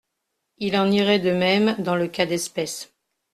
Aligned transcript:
Il 0.57 0.77
en 0.77 0.89
irait 0.91 1.19
de 1.19 1.29
même 1.31 1.75
dans 1.77 1.95
le 1.95 2.07
cas 2.07 2.25
d’espèce. 2.25 2.91